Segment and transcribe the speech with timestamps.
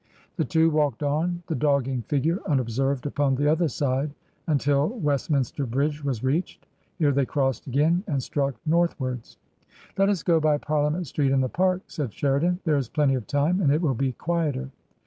[0.37, 4.09] The two walked on— the dogging figure unobserved upon the other side—
[4.47, 6.65] until Westminster Bridge was reached;
[6.97, 9.37] here they crossed again and struck north wards."
[9.99, 13.27] Let us go by Parliament Street and the Park," said Sheridan;" there is plenty of
[13.27, 14.71] time, and it will be quieter."